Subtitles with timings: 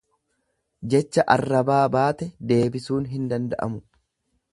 [0.93, 3.83] Jecha arrabaa baate deebisuun hin danda'amu.